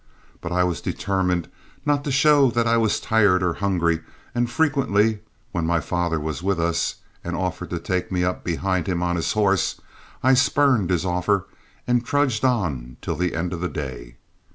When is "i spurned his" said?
10.23-11.05